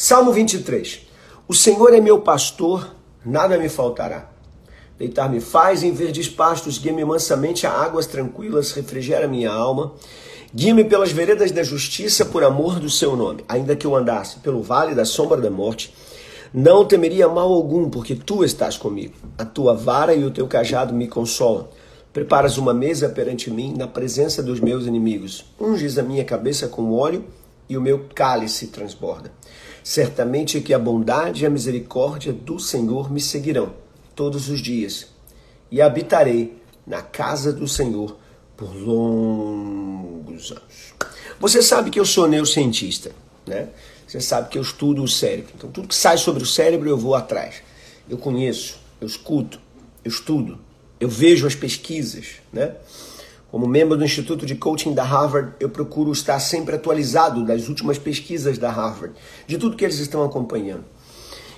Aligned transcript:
Salmo 0.00 0.32
23. 0.32 1.08
O 1.48 1.52
Senhor 1.52 1.92
é 1.92 2.00
meu 2.00 2.20
pastor, 2.20 2.94
nada 3.26 3.58
me 3.58 3.68
faltará. 3.68 4.30
Deitar-me 4.96 5.40
faz 5.40 5.82
em 5.82 5.90
verdes 5.90 6.28
pastos, 6.28 6.78
guia-me 6.78 7.04
mansamente 7.04 7.66
a 7.66 7.72
águas 7.72 8.06
tranquilas, 8.06 8.70
refrigera 8.70 9.26
minha 9.26 9.50
alma. 9.50 9.94
Guia-me 10.54 10.84
pelas 10.84 11.10
veredas 11.10 11.50
da 11.50 11.64
justiça 11.64 12.24
por 12.24 12.44
amor 12.44 12.78
do 12.78 12.88
seu 12.88 13.16
nome. 13.16 13.44
Ainda 13.48 13.74
que 13.74 13.88
eu 13.88 13.96
andasse 13.96 14.38
pelo 14.38 14.62
vale 14.62 14.94
da 14.94 15.04
sombra 15.04 15.40
da 15.40 15.50
morte, 15.50 15.92
não 16.54 16.84
temeria 16.84 17.26
mal 17.26 17.52
algum, 17.52 17.90
porque 17.90 18.14
tu 18.14 18.44
estás 18.44 18.76
comigo. 18.76 19.14
A 19.36 19.44
tua 19.44 19.74
vara 19.74 20.14
e 20.14 20.22
o 20.22 20.30
teu 20.30 20.46
cajado 20.46 20.94
me 20.94 21.08
consolam. 21.08 21.66
Preparas 22.12 22.56
uma 22.56 22.72
mesa 22.72 23.08
perante 23.08 23.50
mim 23.50 23.74
na 23.76 23.88
presença 23.88 24.44
dos 24.44 24.60
meus 24.60 24.86
inimigos. 24.86 25.44
Unges 25.60 25.98
a 25.98 26.04
minha 26.04 26.24
cabeça 26.24 26.68
com 26.68 26.92
óleo 26.92 27.24
e 27.68 27.76
o 27.76 27.80
meu 27.80 28.08
cálice 28.14 28.68
transborda. 28.68 29.32
Certamente 29.82 30.60
que 30.60 30.74
a 30.74 30.78
bondade 30.78 31.42
e 31.42 31.46
a 31.46 31.50
misericórdia 31.50 32.32
do 32.32 32.58
Senhor 32.58 33.10
me 33.10 33.20
seguirão 33.20 33.72
todos 34.14 34.48
os 34.48 34.60
dias, 34.60 35.06
e 35.70 35.80
habitarei 35.80 36.60
na 36.86 37.02
casa 37.02 37.52
do 37.52 37.68
Senhor 37.68 38.16
por 38.56 38.74
longos 38.74 40.50
anos. 40.50 40.94
Você 41.38 41.62
sabe 41.62 41.90
que 41.90 42.00
eu 42.00 42.04
sou 42.04 42.26
neurocientista, 42.26 43.12
né? 43.46 43.68
Você 44.06 44.20
sabe 44.20 44.48
que 44.48 44.58
eu 44.58 44.62
estudo 44.62 45.02
o 45.02 45.08
cérebro. 45.08 45.52
Então, 45.54 45.70
tudo 45.70 45.88
que 45.88 45.94
sai 45.94 46.16
sobre 46.16 46.42
o 46.42 46.46
cérebro 46.46 46.88
eu 46.88 46.96
vou 46.96 47.14
atrás. 47.14 47.56
Eu 48.08 48.16
conheço, 48.16 48.78
eu 49.00 49.06
escuto, 49.06 49.60
eu 50.04 50.08
estudo, 50.08 50.58
eu 50.98 51.08
vejo 51.08 51.46
as 51.46 51.54
pesquisas, 51.54 52.36
né? 52.52 52.74
Como 53.50 53.66
membro 53.66 53.96
do 53.96 54.04
Instituto 54.04 54.44
de 54.44 54.54
Coaching 54.54 54.92
da 54.92 55.02
Harvard, 55.02 55.54
eu 55.58 55.70
procuro 55.70 56.12
estar 56.12 56.38
sempre 56.38 56.74
atualizado 56.74 57.46
das 57.46 57.66
últimas 57.66 57.96
pesquisas 57.96 58.58
da 58.58 58.70
Harvard, 58.70 59.14
de 59.46 59.56
tudo 59.56 59.74
que 59.74 59.84
eles 59.84 59.98
estão 59.98 60.22
acompanhando. 60.22 60.84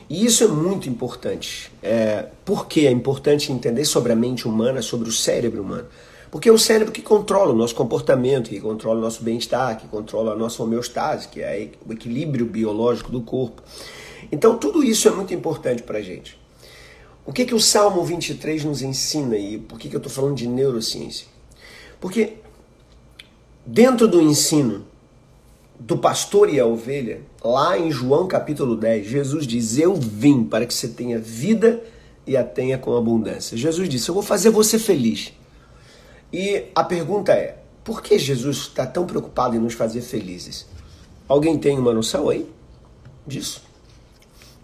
E 0.08 0.24
isso 0.24 0.44
é 0.44 0.46
muito 0.46 0.88
importante. 0.88 1.72
É, 1.82 2.26
por 2.44 2.68
que 2.68 2.86
é 2.86 2.92
importante 2.92 3.50
entender 3.50 3.84
sobre 3.84 4.12
a 4.12 4.16
mente 4.16 4.46
humana, 4.46 4.82
sobre 4.82 5.08
o 5.08 5.12
cérebro 5.12 5.62
humano? 5.62 5.86
Porque 6.30 6.48
é 6.48 6.52
o 6.52 6.58
cérebro 6.58 6.92
que 6.92 7.02
controla 7.02 7.52
o 7.52 7.56
nosso 7.56 7.74
comportamento, 7.74 8.50
que 8.50 8.60
controla 8.60 9.00
o 9.00 9.02
nosso 9.02 9.24
bem-estar, 9.24 9.76
que 9.76 9.88
controla 9.88 10.34
a 10.34 10.36
nossa 10.36 10.62
homeostase, 10.62 11.26
que 11.26 11.42
é 11.42 11.70
o 11.84 11.92
equilíbrio 11.92 12.46
biológico 12.46 13.10
do 13.10 13.20
corpo. 13.20 13.62
Então, 14.30 14.56
tudo 14.56 14.84
isso 14.84 15.08
é 15.08 15.10
muito 15.10 15.34
importante 15.34 15.82
para 15.82 15.98
a 15.98 16.02
gente. 16.02 16.38
O 17.26 17.32
que, 17.32 17.44
que 17.44 17.54
o 17.54 17.60
Salmo 17.60 18.04
23 18.04 18.62
nos 18.62 18.80
ensina 18.80 19.36
e 19.36 19.58
por 19.58 19.76
que, 19.76 19.88
que 19.88 19.96
eu 19.96 19.98
estou 19.98 20.12
falando 20.12 20.36
de 20.36 20.46
neurociência? 20.46 21.26
Porque 22.00 22.38
dentro 23.66 24.08
do 24.08 24.20
ensino 24.20 24.86
do 25.78 25.96
pastor 25.96 26.48
e 26.52 26.58
a 26.58 26.66
ovelha, 26.66 27.22
lá 27.44 27.78
em 27.78 27.90
João 27.90 28.26
capítulo 28.26 28.76
10, 28.76 29.06
Jesus 29.06 29.46
diz: 29.46 29.78
Eu 29.78 29.94
vim 29.94 30.44
para 30.44 30.66
que 30.66 30.74
você 30.74 30.88
tenha 30.88 31.18
vida 31.18 31.82
e 32.26 32.36
a 32.36 32.44
tenha 32.44 32.78
com 32.78 32.96
abundância. 32.96 33.56
Jesus 33.56 33.88
disse: 33.88 34.08
Eu 34.08 34.14
vou 34.14 34.22
fazer 34.22 34.50
você 34.50 34.78
feliz. 34.78 35.32
E 36.32 36.64
a 36.74 36.84
pergunta 36.84 37.32
é: 37.32 37.58
por 37.84 38.02
que 38.02 38.18
Jesus 38.18 38.58
está 38.58 38.86
tão 38.86 39.06
preocupado 39.06 39.56
em 39.56 39.58
nos 39.58 39.74
fazer 39.74 40.00
felizes? 40.00 40.66
Alguém 41.28 41.58
tem 41.58 41.78
uma 41.78 41.92
noção 41.92 42.28
aí 42.28 42.48
disso? 43.26 43.62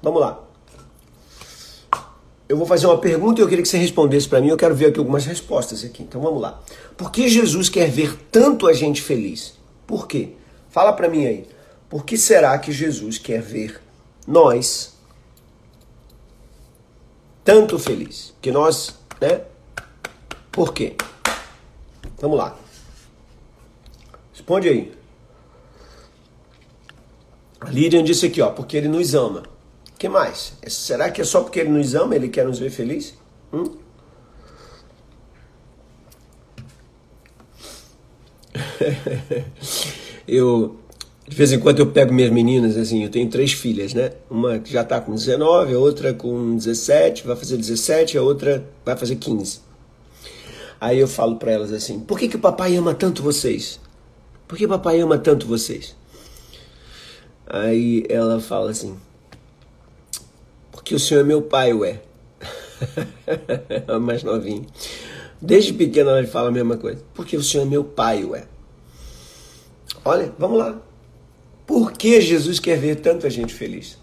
Vamos 0.02 0.20
lá. 0.20 0.45
Eu 2.48 2.56
vou 2.56 2.66
fazer 2.66 2.86
uma 2.86 2.98
pergunta 2.98 3.40
e 3.40 3.42
eu 3.42 3.48
queria 3.48 3.62
que 3.62 3.68
você 3.68 3.76
respondesse 3.76 4.28
para 4.28 4.40
mim. 4.40 4.48
Eu 4.48 4.56
quero 4.56 4.74
ver 4.74 4.86
aqui 4.86 4.98
algumas 4.98 5.24
respostas 5.24 5.84
aqui. 5.84 6.02
Então 6.02 6.20
vamos 6.20 6.40
lá. 6.40 6.62
Por 6.96 7.10
que 7.10 7.28
Jesus 7.28 7.68
quer 7.68 7.90
ver 7.90 8.16
tanto 8.30 8.68
a 8.68 8.72
gente 8.72 9.02
feliz? 9.02 9.54
Por 9.86 10.06
quê? 10.06 10.30
Fala 10.68 10.92
para 10.92 11.08
mim 11.08 11.26
aí. 11.26 11.48
Por 11.88 12.04
que 12.04 12.16
será 12.16 12.56
que 12.58 12.70
Jesus 12.70 13.18
quer 13.18 13.42
ver 13.42 13.80
nós 14.26 14.94
tanto 17.44 17.78
feliz? 17.78 18.32
Que 18.40 18.52
nós, 18.52 18.94
né? 19.20 19.42
Por 20.52 20.72
quê? 20.72 20.96
Vamos 22.20 22.38
lá. 22.38 22.56
Responde 24.32 24.68
aí. 24.68 24.92
A 27.60 27.70
Lilian 27.70 28.04
disse 28.04 28.26
aqui, 28.26 28.40
ó, 28.40 28.50
porque 28.50 28.76
ele 28.76 28.88
nos 28.88 29.14
ama 29.14 29.55
que 29.98 30.08
mais? 30.08 30.52
Será 30.68 31.10
que 31.10 31.20
é 31.20 31.24
só 31.24 31.42
porque 31.42 31.60
ele 31.60 31.70
nos 31.70 31.94
ama, 31.94 32.14
ele 32.14 32.28
quer 32.28 32.46
nos 32.46 32.58
ver 32.58 32.70
felizes? 32.70 33.14
Hum? 33.52 33.76
eu 40.26 40.78
de 41.28 41.34
vez 41.34 41.52
em 41.52 41.58
quando 41.58 41.80
eu 41.80 41.90
pego 41.90 42.14
minhas 42.14 42.30
meninas 42.30 42.76
assim, 42.76 43.02
eu 43.02 43.10
tenho 43.10 43.28
três 43.28 43.52
filhas, 43.52 43.92
né? 43.92 44.12
Uma 44.30 44.60
que 44.60 44.72
já 44.72 44.82
está 44.82 45.00
com 45.00 45.12
19, 45.12 45.74
a 45.74 45.78
outra 45.78 46.14
com 46.14 46.54
17, 46.56 47.26
vai 47.26 47.34
fazer 47.34 47.56
17, 47.56 48.16
a 48.16 48.22
outra 48.22 48.64
vai 48.84 48.96
fazer 48.96 49.16
15. 49.16 49.60
Aí 50.80 51.00
eu 51.00 51.08
falo 51.08 51.36
para 51.36 51.50
elas 51.50 51.72
assim: 51.72 51.98
"Por 52.00 52.18
que 52.18 52.28
que 52.28 52.36
o 52.36 52.38
papai 52.38 52.76
ama 52.76 52.94
tanto 52.94 53.22
vocês? 53.22 53.80
Por 54.46 54.56
que 54.56 54.66
o 54.66 54.68
papai 54.68 55.00
ama 55.00 55.18
tanto 55.18 55.46
vocês?" 55.46 55.96
Aí 57.46 58.04
ela 58.08 58.40
fala 58.40 58.70
assim: 58.70 58.96
que 60.86 60.94
o 60.94 61.00
senhor 61.00 61.22
é 61.22 61.24
meu 61.24 61.42
pai, 61.42 61.74
ué. 61.74 62.00
mais 64.00 64.22
novinha. 64.22 64.64
Desde 65.42 65.72
pequena 65.72 66.12
ela 66.12 66.24
fala 66.28 66.46
a 66.48 66.52
mesma 66.52 66.76
coisa. 66.76 67.02
Porque 67.12 67.36
o 67.36 67.42
senhor 67.42 67.64
é 67.64 67.68
meu 67.68 67.82
pai, 67.82 68.24
ué. 68.24 68.46
Olha, 70.04 70.32
vamos 70.38 70.60
lá. 70.60 70.80
Por 71.66 71.90
que 71.90 72.20
Jesus 72.20 72.60
quer 72.60 72.78
ver 72.78 73.00
tanta 73.00 73.28
gente 73.28 73.52
feliz? 73.52 73.98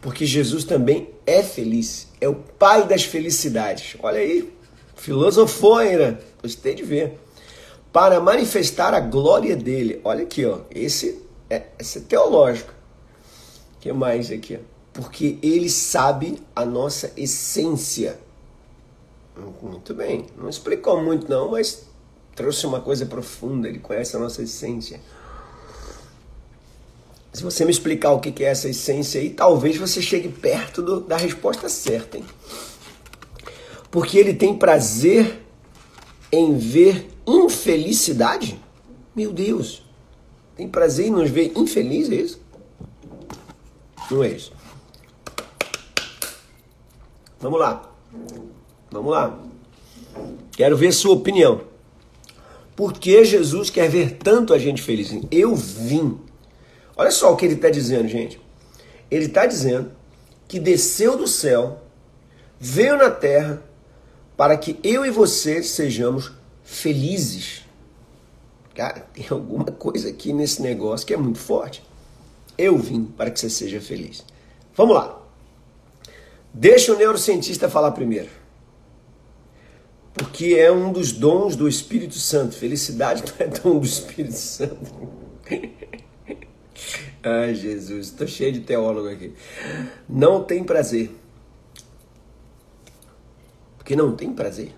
Porque 0.00 0.24
Jesus 0.24 0.64
também 0.64 1.10
é 1.26 1.42
feliz. 1.42 2.08
É 2.18 2.26
o 2.26 2.34
pai 2.34 2.88
das 2.88 3.04
felicidades. 3.04 3.96
Olha 4.02 4.18
aí. 4.18 4.50
Filosofou. 4.96 5.80
Gostei 6.40 6.74
de 6.74 6.82
ver. 6.82 7.18
Para 7.92 8.20
manifestar 8.20 8.94
a 8.94 9.00
glória 9.00 9.54
dele. 9.54 10.00
Olha 10.02 10.22
aqui, 10.22 10.46
ó. 10.46 10.60
Esse 10.74 11.22
é, 11.50 11.64
esse 11.78 11.98
é 11.98 12.00
teológico. 12.00 12.72
O 13.76 13.80
que 13.80 13.92
mais 13.92 14.30
aqui? 14.30 14.58
Ó? 14.58 14.71
Porque 14.92 15.38
ele 15.42 15.70
sabe 15.70 16.38
a 16.54 16.64
nossa 16.64 17.12
essência. 17.16 18.20
Muito 19.62 19.94
bem, 19.94 20.26
não 20.36 20.48
explicou 20.48 21.02
muito 21.02 21.28
não, 21.28 21.50
mas 21.50 21.86
trouxe 22.34 22.66
uma 22.66 22.80
coisa 22.80 23.06
profunda, 23.06 23.68
ele 23.68 23.78
conhece 23.78 24.14
a 24.14 24.18
nossa 24.18 24.42
essência. 24.42 25.00
Se 27.32 27.42
você 27.42 27.64
me 27.64 27.70
explicar 27.70 28.12
o 28.12 28.20
que 28.20 28.44
é 28.44 28.48
essa 28.48 28.68
essência 28.68 29.18
aí, 29.18 29.30
talvez 29.30 29.78
você 29.78 30.02
chegue 30.02 30.28
perto 30.28 30.82
do, 30.82 31.00
da 31.00 31.16
resposta 31.16 31.66
certa. 31.68 32.18
Hein? 32.18 32.26
Porque 33.90 34.18
ele 34.18 34.34
tem 34.34 34.54
prazer 34.54 35.40
em 36.30 36.58
ver 36.58 37.08
infelicidade? 37.26 38.60
Meu 39.16 39.32
Deus, 39.32 39.82
tem 40.54 40.68
prazer 40.68 41.06
em 41.06 41.10
nos 41.10 41.30
ver 41.30 41.52
infelizes, 41.56 42.34
é? 42.34 42.38
Não 44.10 44.22
é 44.22 44.28
isso. 44.28 44.52
Vamos 47.42 47.58
lá. 47.58 47.92
Vamos 48.88 49.10
lá. 49.10 49.36
Quero 50.52 50.76
ver 50.76 50.92
sua 50.92 51.12
opinião. 51.12 51.62
Por 52.76 52.92
que 52.92 53.24
Jesus 53.24 53.68
quer 53.68 53.90
ver 53.90 54.16
tanto 54.16 54.54
a 54.54 54.58
gente 54.58 54.80
feliz? 54.80 55.12
Eu 55.28 55.56
vim. 55.56 56.20
Olha 56.96 57.10
só 57.10 57.32
o 57.32 57.36
que 57.36 57.44
ele 57.44 57.54
está 57.54 57.68
dizendo, 57.68 58.06
gente. 58.06 58.40
Ele 59.10 59.26
está 59.26 59.44
dizendo 59.44 59.90
que 60.46 60.60
desceu 60.60 61.16
do 61.16 61.26
céu, 61.26 61.80
veio 62.60 62.96
na 62.96 63.10
terra, 63.10 63.60
para 64.36 64.56
que 64.56 64.78
eu 64.84 65.04
e 65.04 65.10
você 65.10 65.64
sejamos 65.64 66.30
felizes. 66.62 67.62
Cara, 68.72 69.00
tem 69.12 69.26
alguma 69.30 69.64
coisa 69.64 70.08
aqui 70.08 70.32
nesse 70.32 70.62
negócio 70.62 71.04
que 71.04 71.12
é 71.12 71.16
muito 71.16 71.38
forte. 71.38 71.82
Eu 72.56 72.78
vim 72.78 73.04
para 73.04 73.30
que 73.30 73.40
você 73.40 73.50
seja 73.50 73.80
feliz. 73.80 74.24
Vamos 74.76 74.94
lá. 74.94 75.21
Deixa 76.52 76.92
o 76.92 76.96
neurocientista 76.96 77.68
falar 77.68 77.92
primeiro. 77.92 78.28
Porque 80.12 80.54
é 80.58 80.70
um 80.70 80.92
dos 80.92 81.12
dons 81.12 81.56
do 81.56 81.66
Espírito 81.66 82.18
Santo. 82.18 82.54
Felicidade 82.54 83.22
não 83.32 83.34
é 83.38 83.48
dom 83.48 83.78
do 83.78 83.86
Espírito 83.86 84.34
Santo. 84.34 85.08
Ai, 87.24 87.54
Jesus, 87.54 88.08
estou 88.08 88.26
cheio 88.26 88.52
de 88.52 88.60
teólogo 88.60 89.08
aqui. 89.08 89.32
Não 90.08 90.42
tem 90.42 90.64
prazer. 90.64 91.10
Porque 93.78 93.94
não 93.94 94.14
tem 94.14 94.32
prazer. 94.32 94.72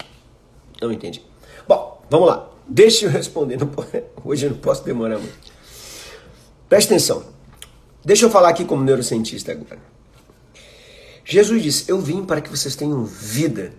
Não 0.80 0.92
entendi. 0.92 1.24
Bom, 1.66 2.02
vamos 2.10 2.28
lá. 2.28 2.50
Deixa 2.68 3.06
eu 3.06 3.10
responder. 3.10 3.58
Hoje 4.24 4.46
eu 4.46 4.50
não 4.50 4.58
posso 4.58 4.84
demorar 4.84 5.18
muito. 5.18 5.52
Preste 6.68 6.88
atenção. 6.88 7.24
Deixa 8.04 8.26
eu 8.26 8.30
falar 8.30 8.50
aqui 8.50 8.64
como 8.64 8.84
neurocientista 8.84 9.52
agora. 9.52 9.93
Jesus 11.24 11.62
disse: 11.62 11.84
Eu 11.88 12.00
vim 12.00 12.24
para 12.24 12.40
que 12.40 12.50
vocês 12.50 12.76
tenham 12.76 13.04
vida 13.04 13.72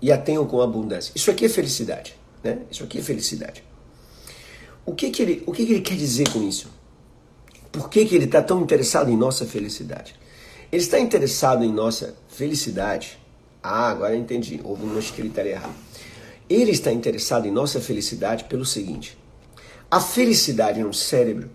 e 0.00 0.10
a 0.10 0.18
tenham 0.18 0.46
com 0.46 0.60
abundância. 0.60 1.12
Isso 1.14 1.30
aqui 1.30 1.44
é 1.44 1.48
felicidade. 1.48 2.16
Né? 2.42 2.60
Isso 2.70 2.84
aqui 2.84 2.98
é 2.98 3.02
felicidade. 3.02 3.62
O 4.84 4.94
que, 4.94 5.10
que, 5.10 5.22
ele, 5.22 5.42
o 5.46 5.52
que, 5.52 5.66
que 5.66 5.72
ele 5.72 5.80
quer 5.80 5.96
dizer 5.96 6.28
com 6.30 6.42
isso? 6.42 6.70
Por 7.72 7.90
que, 7.90 8.06
que 8.06 8.14
ele 8.14 8.24
está 8.24 8.40
tão 8.40 8.62
interessado 8.62 9.10
em 9.10 9.16
nossa 9.16 9.44
felicidade? 9.44 10.14
Ele 10.70 10.82
está 10.82 10.98
interessado 10.98 11.64
em 11.64 11.72
nossa 11.72 12.14
felicidade. 12.28 13.18
Ah, 13.62 13.90
agora 13.90 14.14
eu 14.14 14.20
entendi. 14.20 14.60
Houve 14.64 14.84
uma 14.84 14.98
escrita 14.98 15.42
errada. 15.42 15.74
Ele 16.48 16.70
está 16.70 16.92
interessado 16.92 17.46
em 17.46 17.50
nossa 17.50 17.80
felicidade 17.80 18.44
pelo 18.44 18.64
seguinte: 18.64 19.18
a 19.90 20.00
felicidade 20.00 20.80
no 20.80 20.94
cérebro 20.94 21.50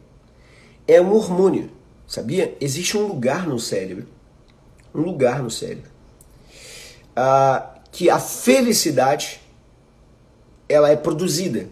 é 0.87 1.01
um 1.01 1.13
hormônio, 1.13 1.71
sabia? 2.07 2.55
Existe 2.59 2.97
um 2.97 3.07
lugar 3.07 3.47
no 3.47 3.59
cérebro, 3.59 4.07
um 4.93 5.01
lugar 5.01 5.41
no 5.41 5.49
cérebro, 5.49 5.89
que 7.91 8.09
a 8.09 8.19
felicidade 8.19 9.41
ela 10.67 10.89
é 10.89 10.95
produzida. 10.95 11.67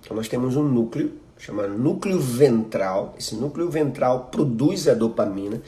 Então 0.00 0.16
nós 0.16 0.28
temos 0.28 0.56
um 0.56 0.62
núcleo 0.62 1.12
chamado 1.38 1.76
núcleo 1.76 2.18
ventral. 2.18 3.14
Esse 3.18 3.34
núcleo 3.34 3.68
ventral 3.68 4.28
produz 4.30 4.88
a 4.88 4.94
dopamina 4.94 5.60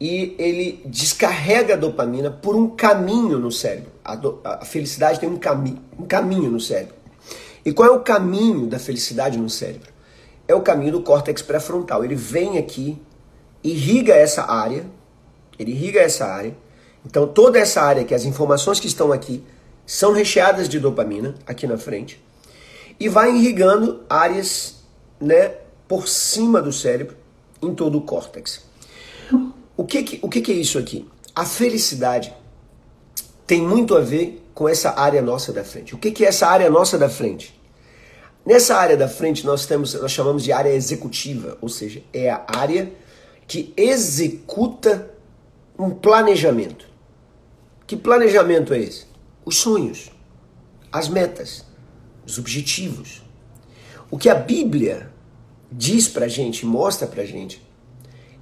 e 0.00 0.34
ele 0.38 0.82
descarrega 0.86 1.74
a 1.74 1.76
dopamina 1.76 2.30
por 2.30 2.56
um 2.56 2.68
caminho 2.70 3.38
no 3.38 3.50
cérebro. 3.50 3.90
A, 4.04 4.14
do, 4.14 4.40
a 4.44 4.64
felicidade 4.64 5.20
tem 5.20 5.28
um, 5.28 5.36
cami 5.36 5.80
um 5.98 6.06
caminho 6.06 6.50
no 6.50 6.60
cérebro. 6.60 6.94
E 7.64 7.72
qual 7.72 7.88
é 7.88 7.92
o 7.92 8.00
caminho 8.00 8.66
da 8.66 8.78
felicidade 8.78 9.38
no 9.38 9.50
cérebro? 9.50 9.90
É 10.46 10.54
o 10.54 10.60
caminho 10.60 10.92
do 10.92 11.02
córtex 11.02 11.42
pré-frontal. 11.42 12.04
Ele 12.04 12.14
vem 12.14 12.58
aqui, 12.58 13.00
irriga 13.62 14.14
essa 14.14 14.50
área, 14.50 14.86
ele 15.58 15.72
irriga 15.72 16.00
essa 16.00 16.26
área. 16.26 16.56
Então 17.04 17.26
toda 17.26 17.58
essa 17.58 17.82
área 17.82 18.04
que 18.04 18.14
as 18.14 18.24
informações 18.24 18.80
que 18.80 18.86
estão 18.86 19.12
aqui 19.12 19.42
são 19.86 20.12
recheadas 20.12 20.68
de 20.68 20.80
dopamina 20.80 21.34
aqui 21.46 21.66
na 21.66 21.78
frente 21.78 22.22
e 22.98 23.08
vai 23.08 23.34
irrigando 23.34 24.02
áreas, 24.08 24.76
né, 25.20 25.54
por 25.86 26.08
cima 26.08 26.60
do 26.60 26.72
cérebro 26.72 27.16
em 27.62 27.74
todo 27.74 27.98
o 27.98 28.02
córtex. 28.02 28.64
O 29.76 29.84
que, 29.84 30.02
que, 30.02 30.18
o 30.22 30.28
que, 30.28 30.40
que 30.40 30.52
é 30.52 30.54
isso 30.54 30.78
aqui? 30.78 31.06
A 31.34 31.44
felicidade 31.44 32.32
tem 33.46 33.62
muito 33.62 33.94
a 33.94 34.00
ver 34.00 34.42
com 34.54 34.68
essa 34.68 34.98
área 34.98 35.20
nossa 35.20 35.52
da 35.52 35.62
frente. 35.62 35.94
O 35.94 35.98
que, 35.98 36.10
que 36.10 36.24
é 36.24 36.28
essa 36.28 36.46
área 36.46 36.68
nossa 36.70 36.96
da 36.96 37.08
frente? 37.08 37.54
Nessa 38.44 38.76
área 38.76 38.96
da 38.96 39.08
frente 39.08 39.44
nós 39.44 39.66
temos, 39.66 39.94
nós 39.94 40.10
chamamos 40.10 40.42
de 40.42 40.52
área 40.52 40.72
executiva, 40.72 41.58
ou 41.60 41.68
seja, 41.68 42.02
é 42.12 42.30
a 42.30 42.44
área 42.46 42.92
que 43.46 43.74
executa 43.76 45.10
um 45.78 45.90
planejamento. 45.90 46.86
Que 47.86 47.96
planejamento 47.96 48.74
é 48.74 48.78
esse? 48.78 49.06
Os 49.44 49.56
sonhos, 49.58 50.10
as 50.90 51.08
metas, 51.08 51.64
os 52.26 52.38
objetivos. 52.38 53.22
O 54.10 54.18
que 54.18 54.28
a 54.28 54.34
Bíblia 54.34 55.10
diz 55.70 56.08
pra 56.08 56.28
gente, 56.28 56.64
mostra 56.64 57.06
pra 57.06 57.24
gente, 57.24 57.62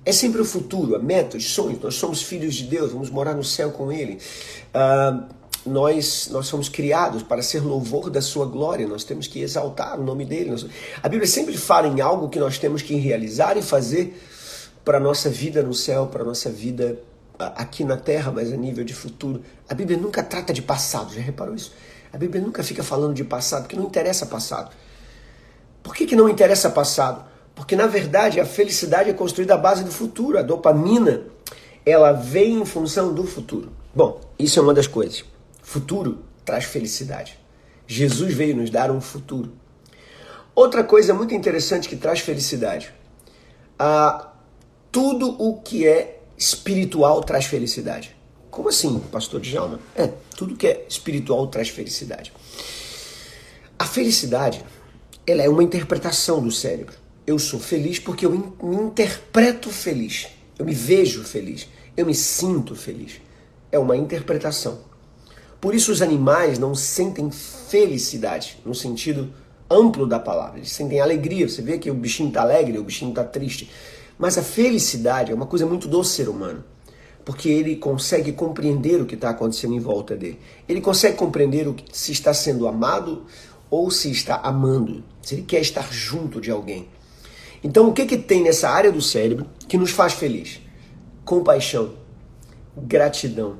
é 0.05 0.13
sempre 0.13 0.41
o 0.41 0.45
futuro, 0.45 0.95
a 0.95 0.99
meta, 0.99 1.37
os 1.37 1.49
sonhos. 1.53 1.81
Nós 1.81 1.95
somos 1.95 2.23
filhos 2.23 2.55
de 2.55 2.65
Deus, 2.65 2.93
vamos 2.93 3.11
morar 3.11 3.35
no 3.35 3.45
céu 3.45 3.71
com 3.71 3.91
Ele. 3.91 4.19
Uh, 4.75 5.25
nós, 5.67 6.29
nós 6.31 6.47
somos 6.47 6.69
criados 6.69 7.23
para 7.23 7.41
ser 7.41 7.61
louvor 7.61 8.11
da 8.11 8.21
Sua 8.21 8.45
glória, 8.45 8.87
nós 8.87 9.03
temos 9.03 9.27
que 9.27 9.41
exaltar 9.41 9.99
o 9.99 10.05
nome 10.05 10.27
dele. 10.27 10.55
A 11.03 11.09
Bíblia 11.09 11.27
sempre 11.27 11.57
fala 11.57 11.89
em 11.89 12.01
algo 12.01 12.29
que 12.29 12.39
nós 12.39 12.59
temos 12.59 12.83
que 12.83 12.95
realizar 12.97 13.57
e 13.57 13.63
fazer 13.63 14.21
para 14.85 14.99
a 14.99 15.01
nossa 15.01 15.31
vida 15.31 15.63
no 15.63 15.73
céu, 15.73 16.07
para 16.07 16.23
a 16.23 16.27
nossa 16.27 16.51
vida 16.51 16.99
aqui 17.39 17.85
na 17.85 17.97
terra, 17.97 18.33
mas 18.33 18.53
a 18.53 18.57
nível 18.57 18.85
de 18.85 18.95
futuro. 18.95 19.43
A 19.69 19.75
Bíblia 19.75 19.99
nunca 19.99 20.23
trata 20.23 20.53
de 20.53 20.63
passado, 20.63 21.13
já 21.15 21.21
reparou 21.21 21.55
isso? 21.55 21.73
A 22.13 22.17
Bíblia 22.17 22.41
nunca 22.41 22.63
fica 22.63 22.83
falando 22.83 23.15
de 23.15 23.25
passado, 23.25 23.63
porque 23.63 23.77
não 23.77 23.85
interessa 23.85 24.27
passado. 24.27 24.71
Por 25.83 25.95
que, 25.95 26.07
que 26.07 26.17
não 26.17 26.29
interessa 26.29 26.71
passado? 26.71 27.25
Porque 27.55 27.77
na 27.77 27.87
verdade 27.87 28.41
a 28.41 28.47
felicidade 28.47 29.11
é 29.11 29.13
construída 29.13 29.55
à 29.55 29.57
base 29.57 29.85
do 29.85 29.91
futuro. 29.91 30.39
A 30.39 30.43
dopamina, 30.43 31.23
ela 31.85 32.13
vem 32.13 32.61
em 32.61 32.65
função 32.65 33.13
do 33.13 33.25
futuro. 33.25 33.73
Bom, 33.95 34.21
isso 34.39 34.59
é 34.59 34.63
uma 34.63 34.75
das 34.75 34.87
coisas. 34.87 35.25
Futuro 35.63 36.25
traz 36.45 36.65
felicidade. 36.65 37.39
Jesus 37.87 38.33
veio 38.33 38.57
nos 38.57 38.71
dar 38.71 38.91
um 38.91 39.01
futuro. 39.01 39.53
Outra 40.55 40.85
coisa 40.85 41.13
muito 41.13 41.35
interessante 41.35 41.89
que 41.89 41.97
traz 41.97 42.21
felicidade. 42.21 42.93
Ah, 43.79 44.33
tudo 44.91 45.31
o 45.43 45.61
que 45.61 45.87
é 45.87 46.23
espiritual 46.37 47.23
traz 47.23 47.47
felicidade. 47.47 48.15
Como 48.51 48.69
assim, 48.69 48.99
pastor 49.11 49.41
Djalma? 49.41 49.81
É, 49.97 50.07
tudo 50.37 50.57
que 50.57 50.67
é 50.67 50.87
espiritual 50.89 51.47
traz 51.49 51.69
felicidade. 51.69 52.33
A 53.79 53.85
felicidade, 53.85 54.65
ela 55.27 55.43
é 55.43 55.49
uma 55.49 55.63
interpretação 55.63 56.43
do 56.43 56.51
cérebro 56.51 57.05
eu 57.27 57.39
sou 57.39 57.59
feliz 57.59 57.99
porque 57.99 58.27
eu 58.27 58.31
me 58.31 58.77
interpreto 58.77 59.71
feliz. 59.71 60.29
Eu 60.59 60.65
me 60.65 60.75
vejo 60.75 61.25
feliz. 61.25 61.69
Eu 61.97 62.07
me 62.07 62.15
sinto 62.15 62.75
feliz. 62.75 63.21
É 63.73 63.79
uma 63.79 63.97
interpretação. 63.97 64.81
Por 65.61 65.75
isso 65.75 65.91
os 65.91 66.03
animais 66.03 66.59
não 66.59 66.75
sentem 66.75 67.31
felicidade 67.31 68.59
no 68.65 68.75
sentido 68.75 69.33
amplo 69.71 70.07
da 70.07 70.19
palavra. 70.19 70.59
Eles 70.59 70.73
sentem 70.73 71.01
alegria. 71.01 71.49
Você 71.49 71.63
vê 71.63 71.79
que 71.79 71.91
o 71.91 71.95
bichinho 71.95 72.29
está 72.29 72.43
alegre, 72.43 72.79
o 72.79 72.85
bichinho 72.85 73.11
está 73.11 73.25
triste. 73.25 73.71
Mas 74.19 74.39
a 74.39 74.43
felicidade 74.43 75.33
é 75.33 75.35
uma 75.35 75.47
coisa 75.47 75.67
muito 75.67 75.89
do 75.89 76.03
ser 76.05 76.29
humano. 76.29 76.65
Porque 77.25 77.49
ele 77.49 77.77
consegue 77.77 78.33
compreender 78.33 79.01
o 79.01 79.07
que 79.07 79.15
está 79.15 79.31
acontecendo 79.31 79.75
em 79.75 79.81
volta 79.81 80.15
dele. 80.15 80.39
Ele 80.69 80.81
consegue 80.81 81.17
compreender 81.17 81.67
o 81.67 81.75
que, 81.75 81.85
se 81.97 82.13
está 82.13 82.35
sendo 82.35 82.69
amado 82.69 83.25
ou 83.71 83.91
se 83.91 84.11
está 84.11 84.37
amando. 84.37 85.03
Se 85.23 85.35
ele 85.35 85.43
quer 85.43 85.61
estar 85.61 85.91
junto 85.93 86.41
de 86.41 86.51
alguém. 86.51 86.89
Então, 87.63 87.89
o 87.89 87.95
que, 87.95 88.05
que 88.05 88.19
tem 88.19 88.43
nessa 88.43 88.69
área 88.69 88.93
do 88.93 89.01
cérebro 89.01 89.47
que 89.67 89.79
nos 89.79 89.91
faz 89.91 90.13
feliz? 90.13 90.61
Compaixão, 91.25 91.95
gratidão, 92.77 93.57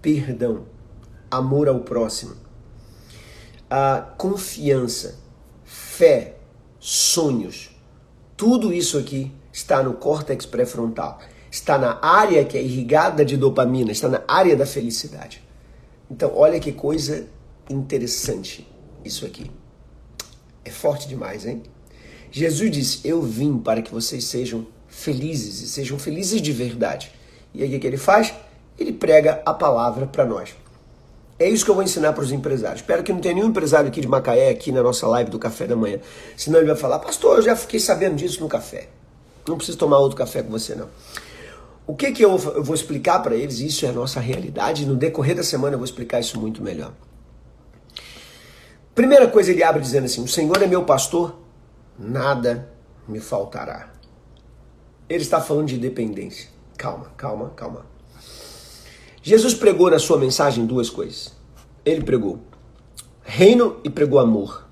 perdão, 0.00 0.66
amor 1.28 1.68
ao 1.68 1.80
próximo, 1.80 2.36
a 3.68 4.00
confiança, 4.16 5.18
fé, 5.64 6.36
sonhos. 6.78 7.70
Tudo 8.36 8.72
isso 8.72 8.96
aqui 8.96 9.32
está 9.58 9.82
no 9.82 9.94
córtex 9.94 10.46
pré-frontal. 10.46 11.18
Está 11.50 11.76
na 11.76 11.98
área 12.00 12.44
que 12.44 12.56
é 12.56 12.62
irrigada 12.62 13.24
de 13.24 13.36
dopamina, 13.36 13.90
está 13.90 14.08
na 14.08 14.22
área 14.28 14.56
da 14.56 14.64
felicidade. 14.64 15.42
Então, 16.08 16.30
olha 16.34 16.60
que 16.60 16.70
coisa 16.70 17.26
interessante 17.68 18.66
isso 19.04 19.26
aqui. 19.26 19.50
É 20.64 20.70
forte 20.70 21.08
demais, 21.08 21.44
hein? 21.44 21.62
Jesus 22.30 22.70
disse: 22.70 23.00
Eu 23.08 23.20
vim 23.20 23.58
para 23.58 23.82
que 23.82 23.92
vocês 23.92 24.24
sejam 24.24 24.64
felizes 24.86 25.60
e 25.60 25.68
sejam 25.68 25.98
felizes 25.98 26.40
de 26.40 26.52
verdade. 26.52 27.10
E 27.52 27.62
aí 27.62 27.76
o 27.76 27.80
que 27.80 27.86
ele 27.86 27.96
faz? 27.96 28.32
Ele 28.78 28.92
prega 28.92 29.42
a 29.44 29.52
palavra 29.52 30.06
para 30.06 30.24
nós. 30.24 30.54
É 31.36 31.48
isso 31.48 31.64
que 31.64 31.70
eu 31.70 31.74
vou 31.74 31.82
ensinar 31.82 32.12
para 32.12 32.22
os 32.22 32.30
empresários. 32.30 32.80
Espero 32.80 33.02
que 33.02 33.12
não 33.12 33.20
tenha 33.20 33.34
nenhum 33.34 33.48
empresário 33.48 33.88
aqui 33.88 34.00
de 34.00 34.08
Macaé, 34.08 34.50
aqui 34.50 34.70
na 34.70 34.82
nossa 34.82 35.06
live 35.08 35.30
do 35.30 35.38
café 35.38 35.66
da 35.66 35.74
manhã. 35.74 35.98
Senão 36.36 36.58
ele 36.58 36.68
vai 36.68 36.76
falar, 36.76 36.98
pastor, 36.98 37.38
eu 37.38 37.42
já 37.42 37.56
fiquei 37.56 37.80
sabendo 37.80 38.16
disso 38.16 38.40
no 38.40 38.48
café. 38.48 38.88
Não 39.48 39.56
preciso 39.56 39.78
tomar 39.78 39.98
outro 39.98 40.16
café 40.16 40.42
com 40.42 40.50
você, 40.50 40.74
não. 40.74 40.88
O 41.86 41.96
que, 41.96 42.12
que 42.12 42.22
eu, 42.22 42.30
eu 42.32 42.62
vou 42.62 42.74
explicar 42.74 43.20
para 43.20 43.34
eles? 43.34 43.60
Isso 43.60 43.86
é 43.86 43.88
a 43.88 43.92
nossa 43.92 44.20
realidade. 44.20 44.84
No 44.84 44.94
decorrer 44.94 45.34
da 45.34 45.42
semana 45.42 45.74
eu 45.74 45.78
vou 45.78 45.86
explicar 45.86 46.20
isso 46.20 46.38
muito 46.38 46.62
melhor. 46.62 46.92
Primeira 48.94 49.26
coisa, 49.28 49.50
ele 49.50 49.62
abre 49.62 49.80
dizendo 49.80 50.04
assim: 50.04 50.22
O 50.22 50.28
Senhor 50.28 50.62
é 50.62 50.66
meu 50.66 50.84
pastor, 50.84 51.34
nada 51.98 52.68
me 53.06 53.20
faltará. 53.20 53.90
Ele 55.08 55.22
está 55.22 55.40
falando 55.40 55.68
de 55.68 55.78
dependência. 55.78 56.50
Calma, 56.76 57.06
calma, 57.16 57.50
calma. 57.56 57.86
Jesus 59.22 59.54
pregou 59.54 59.90
na 59.90 59.98
sua 59.98 60.18
mensagem 60.18 60.66
duas 60.66 60.90
coisas. 60.90 61.32
Ele 61.84 62.02
pregou 62.02 62.40
reino 63.22 63.76
e 63.84 63.90
pregou 63.90 64.18
amor. 64.18 64.66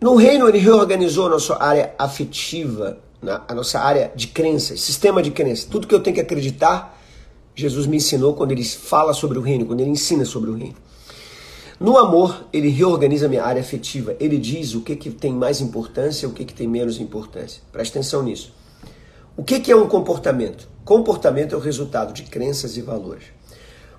No 0.00 0.16
reino, 0.16 0.48
ele 0.48 0.58
reorganizou 0.58 1.26
a 1.26 1.30
nossa 1.30 1.62
área 1.62 1.94
afetiva, 1.96 2.98
a 3.48 3.54
nossa 3.54 3.80
área 3.80 4.12
de 4.14 4.28
crenças, 4.28 4.80
sistema 4.80 5.22
de 5.22 5.30
crença. 5.30 5.66
Tudo 5.70 5.86
que 5.86 5.94
eu 5.94 6.00
tenho 6.00 6.14
que 6.14 6.20
acreditar, 6.20 7.00
Jesus 7.54 7.86
me 7.86 7.96
ensinou 7.96 8.34
quando 8.34 8.52
ele 8.52 8.64
fala 8.64 9.12
sobre 9.12 9.38
o 9.38 9.42
reino, 9.42 9.66
quando 9.66 9.80
ele 9.80 9.90
ensina 9.90 10.24
sobre 10.24 10.50
o 10.50 10.54
reino. 10.54 10.76
No 11.78 11.98
amor, 11.98 12.46
ele 12.52 12.68
reorganiza 12.68 13.28
minha 13.28 13.44
área 13.44 13.60
afetiva. 13.60 14.16
Ele 14.18 14.38
diz 14.38 14.74
o 14.74 14.80
que, 14.80 14.96
que 14.96 15.10
tem 15.10 15.32
mais 15.32 15.60
importância 15.60 16.26
o 16.26 16.32
que, 16.32 16.44
que 16.44 16.54
tem 16.54 16.66
menos 16.66 16.98
importância. 16.98 17.60
Preste 17.70 17.90
atenção 17.90 18.22
nisso. 18.22 18.54
O 19.36 19.44
que, 19.44 19.60
que 19.60 19.70
é 19.70 19.76
um 19.76 19.86
comportamento? 19.86 20.66
Comportamento 20.84 21.54
é 21.54 21.58
o 21.58 21.60
resultado 21.60 22.14
de 22.14 22.22
crenças 22.22 22.78
e 22.78 22.80
valores. 22.80 23.24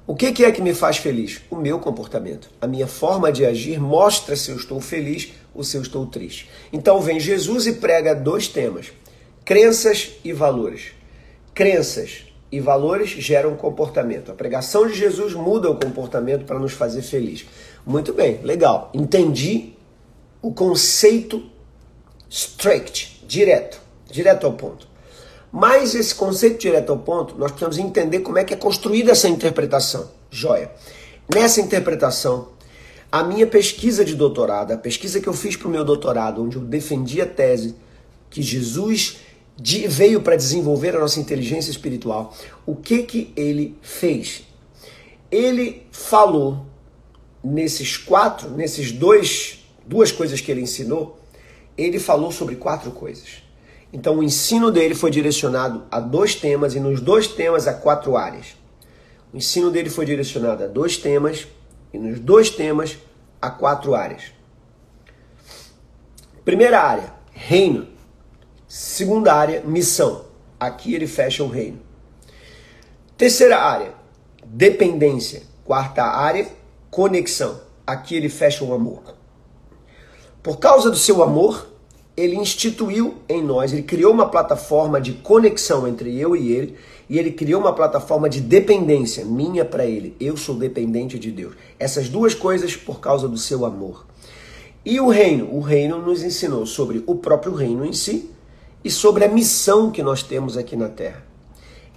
O 0.07 0.15
que, 0.15 0.31
que 0.31 0.45
é 0.45 0.51
que 0.51 0.61
me 0.61 0.73
faz 0.73 0.97
feliz? 0.97 1.41
O 1.51 1.55
meu 1.55 1.79
comportamento. 1.79 2.49
A 2.59 2.65
minha 2.65 2.87
forma 2.87 3.31
de 3.31 3.45
agir 3.45 3.79
mostra 3.79 4.35
se 4.35 4.49
eu 4.49 4.55
estou 4.55 4.81
feliz 4.81 5.33
ou 5.53 5.63
se 5.63 5.77
eu 5.77 5.81
estou 5.81 6.05
triste. 6.07 6.49
Então 6.73 6.99
vem 7.01 7.19
Jesus 7.19 7.67
e 7.67 7.73
prega 7.73 8.15
dois 8.15 8.47
temas: 8.47 8.87
crenças 9.47 10.11
e 10.25 10.33
valores. 10.33 10.91
Crenças 11.53 12.25
e 12.51 12.59
valores 12.59 13.11
geram 13.11 13.55
comportamento. 13.55 14.29
A 14.29 14.35
pregação 14.35 14.85
de 14.85 14.93
Jesus 14.93 15.33
muda 15.33 15.71
o 15.71 15.75
comportamento 15.75 16.43
para 16.43 16.59
nos 16.59 16.73
fazer 16.73 17.01
feliz. 17.01 17.45
Muito 17.85 18.11
bem, 18.11 18.41
legal. 18.43 18.91
Entendi 18.93 19.71
o 20.41 20.53
conceito 20.53 21.49
straight, 22.29 23.23
direto, 23.25 23.79
direto 24.11 24.45
ao 24.45 24.51
ponto. 24.51 24.85
Mas 25.49 25.95
esse 25.95 26.13
conceito 26.13 26.59
direto 26.59 26.91
ao 26.91 26.99
ponto, 26.99 27.35
nós 27.37 27.49
precisamos 27.49 27.77
entender 27.77 28.19
como 28.19 28.37
é 28.37 28.43
que 28.43 28.53
é 28.53 28.57
construída 28.57 29.13
essa 29.13 29.29
interpretação. 29.29 30.11
Joia. 30.29 30.69
Nessa 31.33 31.61
interpretação, 31.61 32.49
a 33.09 33.23
minha 33.23 33.47
pesquisa 33.47 34.03
de 34.03 34.13
doutorado, 34.13 34.73
a 34.73 34.77
pesquisa 34.77 35.21
que 35.21 35.29
eu 35.29 35.33
fiz 35.33 35.55
para 35.55 35.69
o 35.69 35.71
meu 35.71 35.85
doutorado, 35.85 36.43
onde 36.43 36.57
eu 36.57 36.61
defendi 36.63 37.21
a 37.21 37.25
tese 37.25 37.75
que 38.29 38.41
Jesus 38.41 39.25
veio 39.87 40.21
para 40.21 40.35
desenvolver 40.35 40.95
a 40.95 40.99
nossa 40.99 41.19
inteligência 41.19 41.71
espiritual, 41.71 42.35
o 42.65 42.75
que 42.75 43.03
que 43.03 43.33
ele 43.35 43.77
fez? 43.81 44.43
Ele 45.31 45.87
falou 45.91 46.65
nesses 47.43 47.97
quatro, 47.97 48.49
nesses 48.51 48.91
dois, 48.91 49.65
duas 49.85 50.11
coisas 50.11 50.41
que 50.41 50.51
ele 50.51 50.61
ensinou, 50.61 51.19
ele 51.77 51.99
falou 51.99 52.31
sobre 52.31 52.55
quatro 52.55 52.91
coisas. 52.91 53.43
Então 53.91 54.19
o 54.19 54.23
ensino 54.23 54.71
dele 54.71 54.93
foi 54.93 55.09
direcionado 55.09 55.85
a 55.89 55.99
dois 55.99 56.35
temas 56.35 56.75
e 56.75 56.79
nos 56.79 56.99
dois 56.99 57.27
temas 57.27 57.67
a 57.67 57.73
quatro 57.73 58.17
áreas. 58.17 58.55
O 59.33 59.37
ensino 59.37 59.71
dele 59.71 59.89
foi 59.89 60.05
direcionado 60.05 60.63
a 60.63 60.67
dois 60.67 60.97
temas 60.97 61.47
e 61.93 61.97
nos 61.97 62.19
dois 62.19 62.49
temas 62.49 62.97
a 63.41 63.49
quatro 63.49 63.95
áreas. 63.95 64.23
Primeira 66.43 66.81
área, 66.81 67.13
reino. 67.31 67.87
Segunda 68.67 69.33
área, 69.33 69.61
missão. 69.65 70.25
Aqui 70.59 70.93
ele 70.93 71.07
fecha 71.07 71.41
o 71.41 71.47
reino. 71.47 71.79
Terceira 73.17 73.57
área, 73.59 73.93
dependência. 74.45 75.43
Quarta 75.63 76.03
área, 76.03 76.47
conexão. 76.91 77.61
Aqui 77.85 78.15
ele 78.15 78.27
fecha 78.27 78.65
o 78.65 78.73
amor. 78.73 79.15
Por 80.43 80.57
causa 80.57 80.89
do 80.89 80.97
seu 80.97 81.23
amor, 81.23 81.67
ele 82.15 82.35
instituiu 82.35 83.15
em 83.29 83.41
nós, 83.41 83.71
ele 83.71 83.83
criou 83.83 84.11
uma 84.11 84.27
plataforma 84.27 84.99
de 84.99 85.13
conexão 85.13 85.87
entre 85.87 86.19
eu 86.19 86.35
e 86.35 86.51
ele, 86.51 86.75
e 87.09 87.17
ele 87.17 87.31
criou 87.31 87.61
uma 87.61 87.73
plataforma 87.73 88.27
de 88.27 88.41
dependência 88.41 89.23
minha 89.23 89.63
para 89.63 89.85
ele. 89.85 90.15
Eu 90.19 90.35
sou 90.35 90.55
dependente 90.55 91.17
de 91.17 91.31
Deus. 91.31 91.55
Essas 91.79 92.09
duas 92.09 92.33
coisas 92.33 92.75
por 92.75 92.99
causa 92.99 93.29
do 93.29 93.37
seu 93.37 93.65
amor. 93.65 94.05
E 94.83 94.99
o 94.99 95.07
reino? 95.07 95.53
O 95.55 95.61
reino 95.61 96.01
nos 96.01 96.23
ensinou 96.23 96.65
sobre 96.65 97.03
o 97.07 97.15
próprio 97.15 97.53
reino 97.53 97.85
em 97.85 97.93
si, 97.93 98.31
e 98.87 98.89
sobre 98.89 99.25
a 99.25 99.27
missão 99.27 99.91
que 99.91 100.01
nós 100.01 100.23
temos 100.23 100.55
aqui 100.55 100.77
na 100.77 100.87
Terra. 100.87 101.21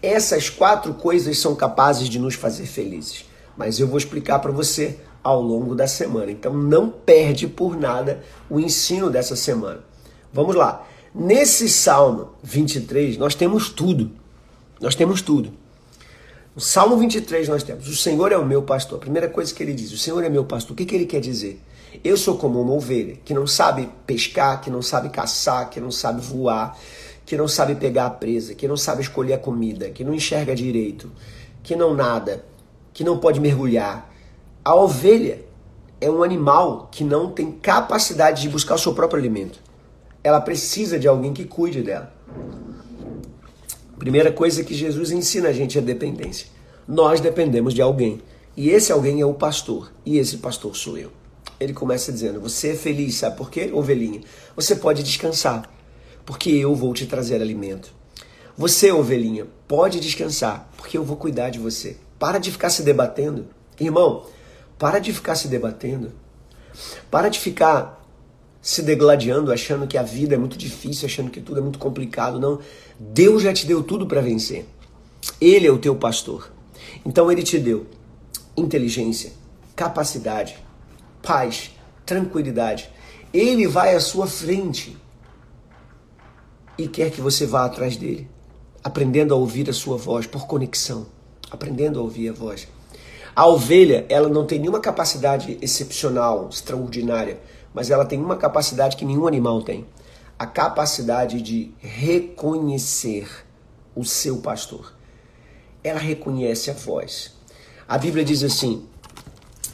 Essas 0.03 0.51
quatro 0.51 0.93
coisas 0.95 1.39
são 1.39 1.55
capazes 1.55 2.09
de 2.09 2.19
nos 2.19 2.35
fazer 2.35 2.67
felizes, 2.67 3.27
mas 3.57 3.79
eu 3.79 3.87
vou 3.87 3.97
explicar 3.97 4.41
para 4.41 4.51
você 4.51 4.99
ao 5.23 5.41
longo 5.41 5.77
da 5.77 5.87
semana. 5.87 6.33
Então 6.33 6.53
não 6.53 6.91
perde 6.91 7.47
por 7.47 7.77
nada 7.77 8.25
o 8.49 8.59
ensino 8.59 9.09
dessa 9.09 9.37
semana. 9.37 9.85
Vamos 10.33 10.57
lá. 10.57 10.85
Nesse 11.15 11.69
Salmo 11.69 12.31
23 12.43 13.17
nós 13.19 13.37
temos 13.37 13.69
tudo. 13.69 14.11
Nós 14.81 14.97
temos 14.97 15.23
tudo. 15.23 15.53
No 16.57 16.61
Salmo 16.61 16.97
23 16.97 17.49
nós 17.49 17.63
temos: 17.63 17.87
O 17.87 17.95
Senhor 17.95 18.33
é 18.33 18.37
o 18.37 18.45
meu 18.45 18.63
pastor. 18.63 18.99
A 18.99 19.01
primeira 19.01 19.29
coisa 19.29 19.55
que 19.55 19.63
ele 19.63 19.75
diz: 19.75 19.93
O 19.93 19.99
Senhor 19.99 20.25
é 20.25 20.29
meu 20.29 20.45
pastor. 20.45 20.73
O 20.73 20.77
que, 20.77 20.85
que 20.85 20.97
ele 20.97 21.07
quer 21.07 21.21
dizer? 21.21 21.63
Eu 22.05 22.17
sou 22.17 22.39
como 22.39 22.61
uma 22.61 22.73
ovelha 22.73 23.17
que 23.25 23.35
não 23.35 23.47
sabe 23.47 23.89
pescar, 24.07 24.61
que 24.61 24.71
não 24.71 24.81
sabe 24.81 25.09
caçar, 25.09 25.69
que 25.69 25.81
não 25.81 25.91
sabe 25.91 26.21
voar, 26.21 26.79
que 27.27 27.37
não 27.37 27.49
sabe 27.49 27.75
pegar 27.75 28.07
a 28.07 28.11
presa, 28.11 28.55
que 28.55 28.69
não 28.69 28.77
sabe 28.77 29.03
escolher 29.03 29.35
a 29.35 29.39
comida, 29.39 29.91
que 29.91 30.05
não 30.05 30.15
enxerga 30.15 30.55
direito, 30.55 31.11
que 31.63 31.75
não 31.75 31.93
nada, 31.93 32.45
que 32.93 33.03
não 33.03 33.19
pode 33.19 33.41
mergulhar. 33.41 34.09
A 34.65 34.75
ovelha 34.75 35.45
é 36.01 36.09
um 36.09 36.23
animal 36.23 36.89
que 36.93 37.03
não 37.03 37.31
tem 37.31 37.51
capacidade 37.51 38.43
de 38.43 38.49
buscar 38.49 38.77
o 38.77 38.79
seu 38.79 38.95
próprio 38.95 39.19
alimento. 39.19 39.59
Ela 40.23 40.41
precisa 40.41 40.99
de 40.99 41.09
alguém 41.09 41.33
que 41.33 41.45
cuide 41.45 41.83
dela. 41.83 42.13
Primeira 43.99 44.31
coisa 44.31 44.63
que 44.63 44.75
Jesus 44.75 45.11
ensina 45.11 45.49
a 45.49 45.53
gente 45.53 45.77
é 45.77 45.81
dependência. 45.81 46.47
Nós 46.87 47.21
dependemos 47.21 47.75
de 47.75 47.83
alguém. 47.83 48.23
E 48.57 48.71
esse 48.71 48.93
alguém 48.93 49.21
é 49.21 49.27
o 49.27 49.35
pastor. 49.35 49.93
E 50.07 50.19
esse 50.19 50.39
pastor 50.39 50.77
sou 50.77 50.97
eu 50.97 51.20
ele 51.61 51.75
começa 51.75 52.11
dizendo: 52.11 52.41
Você 52.41 52.71
é 52.71 52.75
feliz, 52.75 53.17
sabe 53.17 53.37
por 53.37 53.51
quê, 53.51 53.71
ovelhinha? 53.73 54.23
Você 54.57 54.75
pode 54.75 55.03
descansar, 55.03 55.71
porque 56.25 56.51
eu 56.51 56.75
vou 56.75 56.95
te 56.95 57.07
trazer 57.07 57.41
alimento. 57.41 57.93
Você, 58.57 58.91
ovelhinha, 58.91 59.47
pode 59.69 60.01
descansar, 60.01 60.71
porque 60.77 60.97
eu 60.97 61.05
vou 61.05 61.17
cuidar 61.17 61.51
de 61.51 61.59
você. 61.59 61.97
Para 62.19 62.39
de 62.39 62.51
ficar 62.51 62.71
se 62.71 62.83
debatendo. 62.83 63.47
Irmão, 63.79 64.27
para 64.79 64.99
de 64.99 65.13
ficar 65.13 65.35
se 65.35 65.49
debatendo. 65.49 66.13
Para 67.11 67.29
de 67.29 67.39
ficar 67.39 68.01
se 68.61 68.83
degladiando, 68.83 69.53
achando 69.53 69.87
que 69.87 69.97
a 69.97 70.03
vida 70.03 70.35
é 70.35 70.39
muito 70.39 70.59
difícil, 70.59 71.07
achando 71.07 71.31
que 71.31 71.41
tudo 71.41 71.59
é 71.59 71.63
muito 71.63 71.79
complicado. 71.79 72.39
Não. 72.39 72.59
Deus 72.99 73.43
já 73.43 73.53
te 73.53 73.67
deu 73.67 73.83
tudo 73.83 74.07
para 74.07 74.21
vencer. 74.21 74.67
Ele 75.41 75.67
é 75.67 75.71
o 75.71 75.79
teu 75.79 75.95
pastor. 75.97 76.51
Então 77.05 77.31
ele 77.31 77.43
te 77.43 77.59
deu 77.59 77.87
inteligência, 78.57 79.33
capacidade, 79.75 80.59
paz, 81.23 81.71
tranquilidade. 82.05 82.91
Ele 83.33 83.67
vai 83.67 83.95
à 83.95 84.01
sua 84.01 84.27
frente 84.27 84.97
e 86.77 86.89
quer 86.89 87.11
que 87.11 87.21
você 87.21 87.47
vá 87.47 87.65
atrás 87.65 87.97
dele, 87.97 88.29
aprendendo 88.83 89.35
a 89.35 89.37
ouvir 89.37 89.69
a 89.69 89.73
sua 89.73 89.97
voz 89.97 90.27
por 90.27 90.47
conexão, 90.47 91.07
aprendendo 91.51 92.01
a 92.01 92.03
ouvir 92.03 92.31
a 92.31 92.33
voz. 92.33 92.67
A 93.35 93.47
ovelha, 93.47 94.05
ela 94.09 94.29
não 94.29 94.47
tem 94.47 94.59
nenhuma 94.59 94.81
capacidade 94.81 95.57
excepcional, 95.63 96.49
extraordinária, 96.51 97.39
mas 97.73 97.91
ela 97.91 98.05
tem 98.05 98.21
uma 98.21 98.37
capacidade 98.37 98.97
que 98.97 99.05
nenhum 99.05 99.27
animal 99.27 99.63
tem: 99.63 99.87
a 100.39 100.47
capacidade 100.47 101.41
de 101.41 101.73
reconhecer 101.79 103.29
o 103.95 104.05
seu 104.05 104.39
pastor. 104.39 104.93
Ela 105.85 106.01
reconhece 106.01 106.71
a 106.71 106.75
voz. 106.75 107.35
A 107.89 107.97
Bíblia 107.97 108.25
diz 108.25 108.43
assim: 108.43 108.89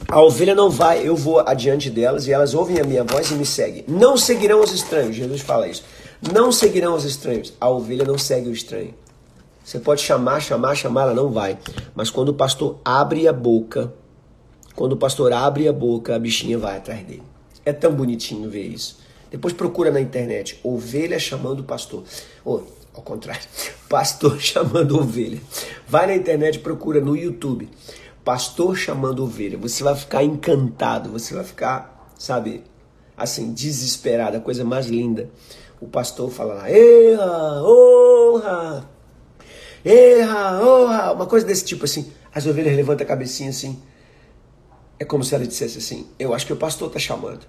a 0.07 0.21
ovelha 0.21 0.55
não 0.55 0.69
vai, 0.69 1.07
eu 1.07 1.15
vou 1.15 1.39
adiante 1.39 1.89
delas 1.89 2.27
e 2.27 2.31
elas 2.31 2.53
ouvem 2.53 2.79
a 2.79 2.83
minha 2.83 3.03
voz 3.03 3.29
e 3.31 3.35
me 3.35 3.45
seguem. 3.45 3.83
Não 3.87 4.15
seguirão 4.15 4.61
os 4.61 4.71
estranhos, 4.71 5.15
Jesus 5.15 5.41
fala 5.41 5.67
isso. 5.67 5.83
Não 6.33 6.51
seguirão 6.51 6.95
os 6.95 7.03
estranhos. 7.03 7.53
A 7.59 7.69
ovelha 7.69 8.05
não 8.05 8.17
segue 8.17 8.49
o 8.49 8.53
estranho. 8.53 8.93
Você 9.63 9.79
pode 9.79 10.01
chamar, 10.01 10.39
chamar, 10.39 10.75
chamar, 10.75 11.03
ela 11.03 11.13
não 11.13 11.29
vai. 11.29 11.57
Mas 11.93 12.09
quando 12.09 12.29
o 12.29 12.33
pastor 12.33 12.79
abre 12.85 13.27
a 13.27 13.33
boca, 13.33 13.93
quando 14.75 14.93
o 14.93 14.97
pastor 14.97 15.33
abre 15.33 15.67
a 15.67 15.73
boca, 15.73 16.15
a 16.15 16.19
bichinha 16.19 16.57
vai 16.57 16.77
atrás 16.77 17.05
dele. 17.05 17.23
É 17.65 17.73
tão 17.73 17.93
bonitinho 17.93 18.49
ver 18.49 18.65
isso. 18.65 18.99
Depois 19.29 19.53
procura 19.53 19.91
na 19.91 19.99
internet, 19.99 20.57
ovelha 20.63 21.19
chamando 21.19 21.59
o 21.59 21.63
pastor. 21.63 22.05
Ou, 22.45 22.65
ao 22.93 23.01
contrário, 23.01 23.43
pastor 23.89 24.39
chamando 24.41 24.97
ovelha. 24.97 25.41
Vai 25.85 26.07
na 26.07 26.15
internet, 26.15 26.59
procura 26.59 27.01
no 27.01 27.15
YouTube 27.15 27.69
pastor 28.27 28.75
chamando 28.75 29.23
ovelha, 29.23 29.57
você 29.57 29.81
vai 29.81 29.95
ficar 29.95 30.21
encantado, 30.21 31.09
você 31.09 31.33
vai 31.33 31.45
ficar, 31.45 32.11
sabe, 32.19 32.61
assim, 33.15 33.53
desesperado, 33.53 34.35
a 34.35 34.41
coisa 34.41 34.65
mais 34.65 34.87
linda. 34.87 35.29
O 35.79 35.87
pastor 35.87 36.29
fala 36.29 36.55
lá, 36.55 36.69
erra, 36.69 37.63
honra, 37.63 38.89
erra, 39.85 40.61
honra, 40.61 41.13
uma 41.13 41.25
coisa 41.25 41.45
desse 41.45 41.63
tipo 41.63 41.85
assim. 41.85 42.11
As 42.35 42.45
ovelhas 42.45 42.75
levantam 42.75 43.05
a 43.05 43.07
cabecinha 43.07 43.49
assim. 43.49 43.81
É 44.99 45.05
como 45.05 45.23
se 45.23 45.33
ela 45.33 45.47
dissesse 45.47 45.77
assim: 45.77 46.07
Eu 46.19 46.33
acho 46.33 46.45
que 46.45 46.51
o 46.51 46.57
pastor 46.57 46.89
está 46.89 46.99
chamando. 46.99 47.47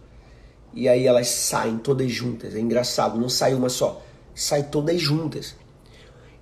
E 0.73 0.88
aí 0.88 1.08
elas 1.08 1.26
saem 1.26 1.78
todas 1.78 2.08
juntas. 2.08 2.54
É 2.54 2.61
engraçado, 2.61 3.18
não 3.18 3.28
sai 3.28 3.52
uma 3.52 3.68
só, 3.68 4.00
sai 4.32 4.62
todas 4.62 5.00
juntas. 5.00 5.56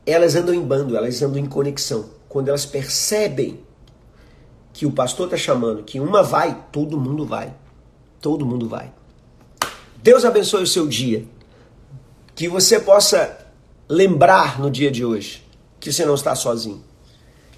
Elas 0.04 0.36
andam 0.36 0.54
em 0.54 0.60
bando, 0.60 0.94
elas 0.94 1.22
andam 1.22 1.38
em 1.38 1.46
conexão. 1.46 2.10
Quando 2.28 2.48
elas 2.48 2.66
percebem 2.66 3.64
que 4.76 4.84
o 4.84 4.92
pastor 4.92 5.24
está 5.26 5.38
chamando, 5.38 5.82
que 5.82 5.98
uma 5.98 6.22
vai, 6.22 6.64
todo 6.70 7.00
mundo 7.00 7.24
vai. 7.24 7.54
Todo 8.20 8.44
mundo 8.44 8.68
vai. 8.68 8.92
Deus 10.02 10.22
abençoe 10.22 10.64
o 10.64 10.66
seu 10.66 10.86
dia. 10.86 11.24
Que 12.34 12.46
você 12.46 12.78
possa 12.78 13.38
lembrar 13.88 14.60
no 14.60 14.70
dia 14.70 14.90
de 14.90 15.02
hoje 15.02 15.42
que 15.80 15.90
você 15.90 16.04
não 16.04 16.14
está 16.14 16.34
sozinho. 16.34 16.84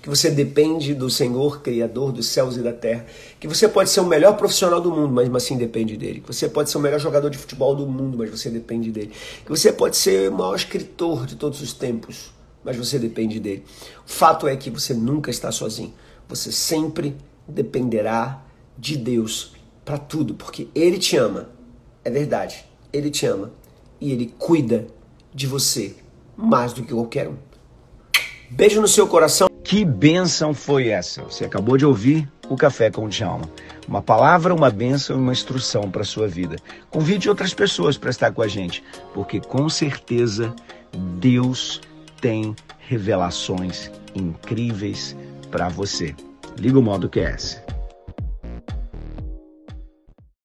que 0.01 0.09
você 0.09 0.31
depende 0.31 0.95
do 0.95 1.11
Senhor, 1.11 1.61
Criador 1.61 2.13
dos 2.13 2.29
céus 2.29 2.57
e 2.57 2.63
da 2.63 2.73
terra, 2.73 3.05
que 3.39 3.49
você 3.49 3.69
pode 3.69 3.91
ser 3.91 4.01
o 4.01 4.07
melhor 4.07 4.37
profissional 4.37 4.81
do 4.81 4.91
mundo, 4.91 5.13
mas 5.13 5.35
assim 5.35 5.57
depende 5.57 5.97
dele, 5.97 6.21
que 6.21 6.27
você 6.27 6.49
pode 6.49 6.71
ser 6.71 6.79
o 6.79 6.81
melhor 6.81 6.99
jogador 6.99 7.29
de 7.29 7.37
futebol 7.37 7.75
do 7.75 7.87
mundo, 7.87 8.17
mas 8.17 8.31
você 8.31 8.49
depende 8.49 8.91
dele, 8.91 9.13
que 9.45 9.51
você 9.51 9.73
pode 9.73 9.97
ser 9.97 10.31
o 10.31 10.35
maior 10.35 10.55
escritor 10.55 11.27
de 11.27 11.37
todos 11.37 11.61
os 11.61 11.73
tempos, 11.73 12.33
mas 12.65 12.77
você 12.77 12.99
depende 12.99 13.39
dele. 13.39 13.65
O 14.07 14.11
fato 14.11 14.47
é 14.47 14.57
que 14.57 14.71
você 14.71 14.95
nunca 14.95 15.31
está 15.31 15.51
sozinho, 15.51 15.93
você 16.29 16.53
sempre 16.53 17.17
dependerá 17.47 18.43
de 18.77 18.97
Deus 18.97 19.55
para 19.85 19.99
tudo, 19.99 20.35
porque 20.35 20.69
Ele 20.75 20.99
te 20.99 21.17
ama, 21.17 21.49
é 22.05 22.11
verdade, 22.11 22.65
Ele 22.93 23.11
te 23.11 23.27
ama 23.27 23.51
e 24.01 24.13
Ele 24.13 24.35
cuida 24.39 24.87
de 25.35 25.47
você 25.47 25.97
mais 26.37 26.73
do 26.73 26.83
que 26.83 26.93
qualquer 26.93 27.29
um. 27.29 27.37
Beijo 28.51 28.81
no 28.81 28.89
seu 28.89 29.07
coração. 29.07 29.49
Que 29.65 29.85
bênção 29.85 30.55
foi 30.55 30.89
essa? 30.89 31.23
Você 31.23 31.45
acabou 31.45 31.77
de 31.77 31.85
ouvir 31.85 32.27
o 32.49 32.57
Café 32.57 32.91
com 32.91 33.05
o 33.05 33.09
Djalma. 33.09 33.51
Uma 33.87 34.01
palavra, 34.01 34.55
uma 34.55 34.71
bênção 34.71 35.17
e 35.17 35.21
uma 35.21 35.33
instrução 35.33 35.91
para 35.91 36.03
a 36.03 36.07
sua 36.07 36.27
vida. 36.27 36.57
Convide 36.91 37.29
outras 37.29 37.53
pessoas 37.53 37.99
para 37.99 38.11
estar 38.11 38.33
com 38.33 38.41
a 38.41 38.49
gente, 38.49 38.83
porque 39.13 39.41
com 39.41 39.69
certeza 39.69 40.55
Deus 41.19 41.81
tem 42.21 42.55
revelações 42.79 43.91
incríveis 44.15 45.15
para 45.51 45.69
você. 45.69 46.15
Liga 46.59 46.79
o 46.79 46.83
modo 46.83 47.09
QS. 47.09 47.61